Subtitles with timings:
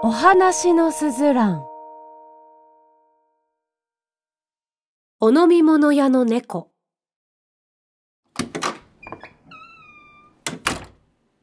[0.00, 1.64] お話のすずらん
[5.18, 6.70] お飲み物屋の猫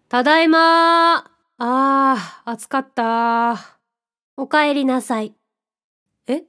[0.07, 1.25] ただいまあ
[1.57, 3.57] あ、暑かった
[4.37, 5.35] おかえりなさい。
[6.27, 6.43] え？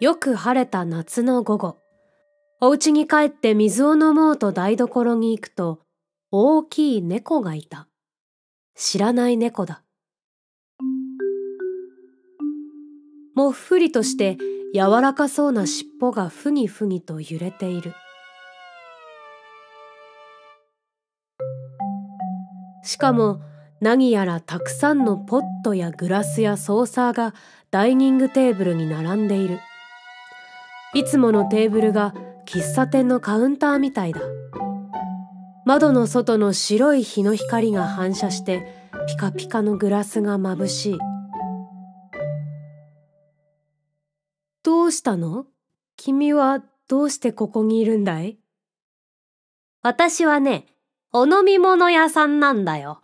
[0.00, 1.78] よく晴れた夏の午後。
[2.60, 5.80] お家に帰って水を飲もうと台所に行くと、
[6.30, 7.88] 大きい猫がいた。
[8.74, 9.82] 知らない猫だ。
[13.34, 14.36] もっふりとして
[14.74, 17.94] 柔らかそうな尻尾がふにふにと揺れている。
[22.84, 23.40] しかも
[23.80, 27.34] 何やらたくさんのポットやグラスやソーサーが
[27.70, 29.60] ダイニングテーブルに並んでいる。
[30.94, 32.14] いつものテーブルが
[32.46, 34.20] 喫茶店のカウンターみたいだ。
[35.64, 38.66] 窓の外の白い日の光が反射して
[39.06, 40.98] ピカピカのグラスが眩しい。
[44.64, 45.46] どうしたの？
[45.96, 48.38] 君はどうしてここにいるんだい？
[49.82, 50.66] 私はね、
[51.12, 53.00] お飲み物屋さんなんだよ。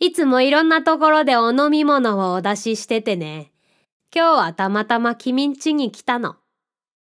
[0.00, 3.52] いつもいろんなところでお飲み物をお出ししててね。
[4.14, 6.36] 今日はたまたま君ん家に来たの。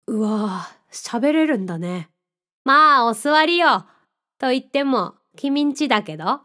[0.08, 2.10] うわぁ、喋れるんだね。
[2.64, 3.86] まあ、お座りよ。
[4.42, 6.42] と言っても、君ん家だけど。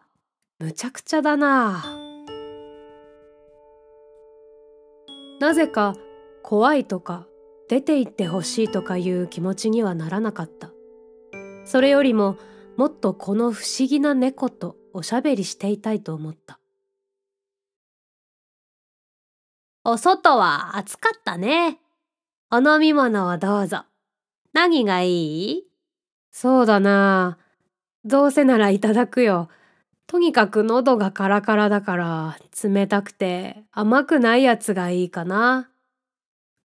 [0.59, 1.83] むちゃくちゃだな
[5.41, 5.95] なぜか、
[6.43, 7.27] 怖いとか、
[7.71, 10.71] 出て行ってほしいとかいう気持ちにはならなかった。
[11.65, 12.37] それよりも、
[12.77, 16.61] もっとこの不思議な猫とおしゃべりしていたいと思った。
[19.85, 21.81] お外は暑かったね。
[22.51, 23.85] お飲み物をどうぞ。
[24.53, 25.65] 何がいい？
[26.31, 27.39] そうだな。
[28.07, 29.49] どうせならいただくよ。
[30.07, 35.69] とにかく喉がカラカラだから冷たくて甘くないやつがいいかな。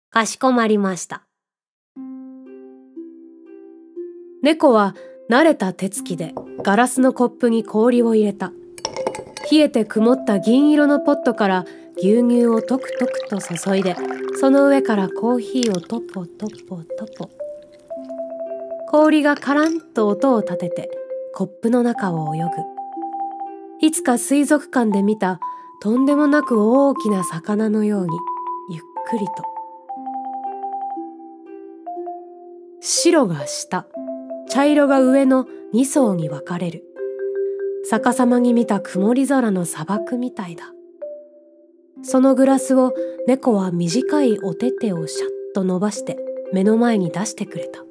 [0.10, 1.24] かしこまりました。
[4.42, 4.96] 猫は
[5.30, 6.34] 慣れた手つきで
[6.64, 8.54] ガラスのコップに氷を入れた。
[9.52, 11.66] 冷えて曇った銀色のポットから
[11.98, 13.98] 牛乳をトクトクと注いで、
[14.40, 17.30] その上からコーヒーをトポトポトポ。
[18.88, 21.05] 氷がカランと音を立てて
[21.38, 22.48] コップの中を泳ぐ。
[23.86, 25.42] いつか水族館で見た
[25.82, 28.18] とんでもなく大きな魚のように
[28.70, 29.44] ゆっくりと。
[32.80, 33.86] 白が下。
[34.48, 36.86] 茶色が上の2層に分かれる。
[37.90, 40.72] 逆さまに見た曇り空の砂漠みたいだ。
[42.02, 42.94] そのグラスを
[43.28, 46.18] 猫は短いお手手をシャッと伸ばして
[46.54, 47.84] 目の前に出してくれた。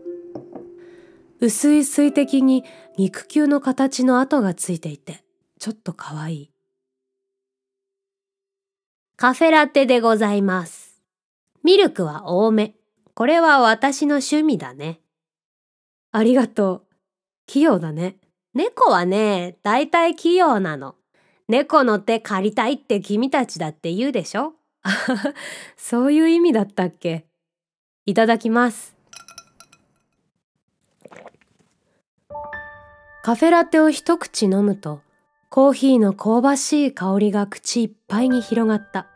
[1.45, 2.65] 薄い水滴に
[2.97, 5.23] 肉球の形の跡がついていて、
[5.59, 6.51] ちょっとかわいい。
[9.17, 11.03] カフェラテでございます。
[11.63, 12.73] ミルクは多め。
[13.13, 15.01] これは私の趣味だね。
[16.13, 16.83] ありがとう。
[17.47, 18.17] 器用だね。
[18.55, 20.95] 猫はね、だいたい器用なの。
[21.47, 24.55] 猫の手借りたいって君たちだって言うでしょ？
[25.77, 27.27] そういう意味だったっけ？
[28.07, 28.97] いただきます。
[33.25, 35.01] カフェラテを一口飲むと、
[35.49, 39.07] コーヒーの香ばしい香りが口いっぱいに広がった。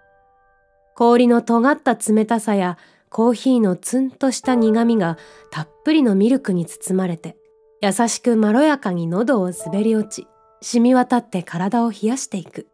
[0.96, 2.78] 氷の尖った冷たさや
[3.10, 5.19] コーヒーのツンとした苦みが
[5.50, 7.36] たっぷりのミルクに包まれて、
[7.82, 10.26] 優しくまろやかに喉を滑り落ち、
[10.62, 12.66] 染み渡って体を冷やしていく。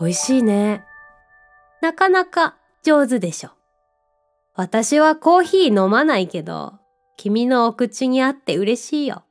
[0.00, 0.82] 美味しいね。
[1.82, 3.50] なかなか上手でしょ。
[4.54, 6.72] 私はコーヒー飲まないけど、
[7.18, 9.24] 君のお口にあって嬉しいよ。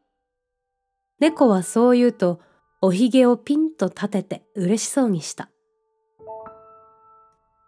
[1.21, 2.39] 猫はそう言うと、
[2.81, 5.51] おひげをピンと立てて嬉しそうにした。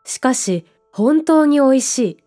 [0.06, 2.18] しかし、本当に美味しい。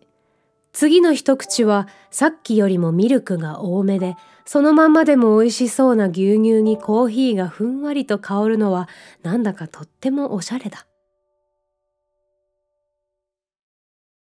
[0.71, 4.15] 次の一口はさっきよりもミルクが多めで、
[4.45, 8.87] そのまんまでも美味しそうな牛乳にコーヒーがふんわりと香るのは
[9.21, 10.87] なんだかとってもおしゃれだ。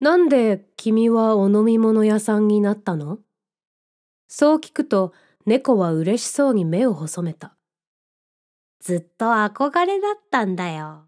[0.00, 3.18] なんで君はお飲み物屋さんになったの？
[4.26, 5.12] そう聞くと
[5.46, 7.56] 猫は嬉しそうに目を細めた。
[8.80, 11.06] ずっと憧れだったんだよ。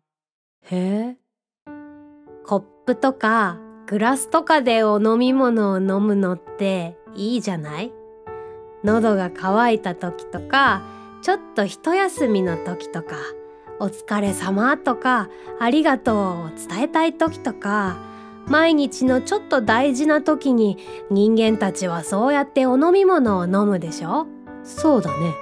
[0.63, 1.17] へえ。
[2.45, 7.93] コップとかグラスとかでお飲み物を飲むのっていいじゃない？
[8.85, 10.83] 喉が渇いた時とか
[11.23, 13.17] ちょっと一休みの時とか
[13.79, 15.29] お疲れ様とか
[15.61, 17.97] ありがとうを伝えたい時とか
[18.53, 20.77] 毎日のちょっと大事な時に
[21.11, 24.27] 人間たちはそうやってお飲み物を飲むでしょ？
[24.63, 25.33] そうだね。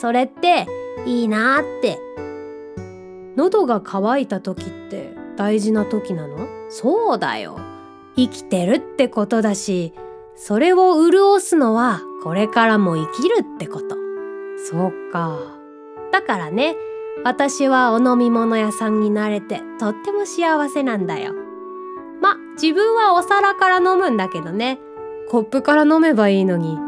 [0.00, 0.68] それって
[1.04, 1.98] いいなって。
[3.34, 6.46] 喉が渇いた時って大事な時なの？
[6.70, 7.58] そうだよ。
[8.14, 9.92] 生きてるってことだし
[10.36, 13.96] それを潤すのはこれからも生きるってこと。
[14.70, 15.36] そうか。
[16.12, 16.76] だからね
[17.24, 21.34] 私はお飲み物屋さんになれてとっても幸せなんだよ。
[21.34, 21.51] ま
[22.54, 24.78] 自分はお皿から飲むんだけどね。
[25.28, 26.78] コップから飲めばいいのに。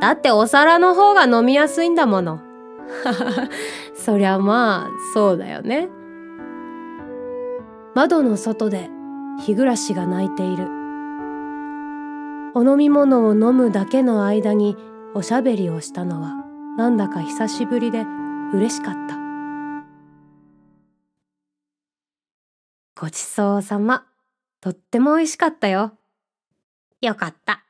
[0.00, 2.40] だってお皿の方が飲みやすいんだもの。
[3.94, 5.88] そりゃまあそうだよね。
[7.94, 8.90] 窓の外で
[9.40, 10.68] 日暮が泣いている。
[12.54, 14.76] お飲み物を飲むだけの間に
[15.14, 16.44] おしゃべりをしたのは
[16.76, 18.04] なんだか久しぶりで
[18.52, 19.16] 嬉しかった。
[23.00, 24.13] ごちそうさま。
[24.64, 25.92] とっても美味しかったよ
[27.02, 27.62] よかった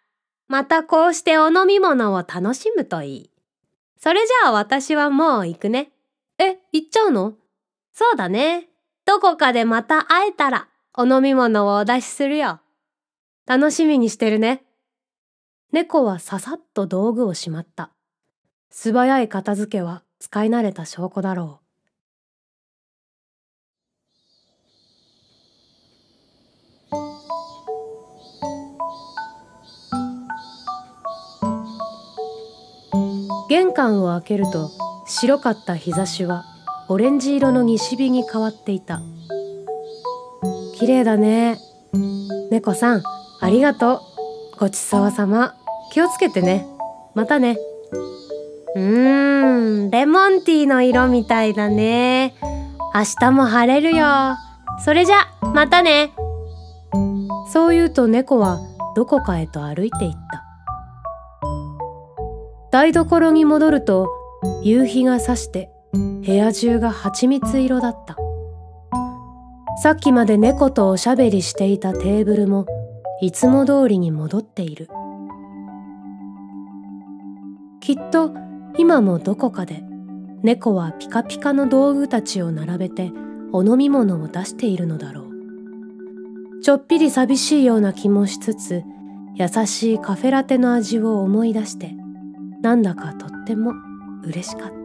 [0.46, 3.30] またこうしてお飲み物を楽しむといい
[3.98, 5.90] それじゃあ私はもう行くね
[6.38, 7.34] え行っちゃうの？
[7.92, 8.68] そうだね
[9.06, 12.60] どこかでまた会えたらお飲み物をお出しするよ。
[13.44, 14.62] 楽しみにしてるね。
[15.72, 17.90] 猫はささっと道具をしまった。
[18.70, 21.63] 素早い片付けは使い慣れた証拠だろう。
[33.54, 34.72] 玄関を開けると
[35.06, 36.44] 白かった日差しは
[36.88, 39.00] オレンジ色の西日に変わっていた。
[40.74, 41.60] 綺麗だね。
[42.50, 43.02] 猫さん
[43.40, 43.98] ありがと
[44.56, 44.58] う。
[44.58, 45.54] ごちそうさま。
[45.92, 46.66] 気をつけてね。
[47.14, 47.56] またね。
[48.74, 52.34] うーんレモンティーの色みたいだね。
[52.92, 54.04] 明日も晴れるよ。
[54.84, 56.12] それじゃまたね。
[57.52, 58.58] そう言うと猫は
[58.96, 60.43] どこかへと歩いていった。
[62.74, 64.10] 台所に戻ると
[64.64, 68.16] 夕日がさして部屋中が蜂蜜色だった。
[69.80, 72.66] さっきまで猫とおしゃべりしていたテーブルも
[73.20, 74.88] いつも通りに戻っている。
[77.80, 78.32] きっと
[78.76, 79.84] 今もどこかで
[80.42, 83.12] 猫はピカピカの道具たちを並べて
[83.52, 86.60] お飲み物を出しているのだろう。
[86.60, 88.82] ちょっぴり寂しいような気もしつつ
[89.36, 91.94] 優しいカフェラテの味を思い出して
[92.64, 93.74] なんだかとっても
[94.22, 94.83] 嬉しかった。